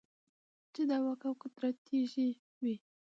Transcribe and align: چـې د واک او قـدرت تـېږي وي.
چـې 0.73 0.81
د 0.89 0.91
واک 1.03 1.21
او 1.27 1.33
قـدرت 1.41 1.75
تـېږي 1.85 2.29
وي. 2.63 2.75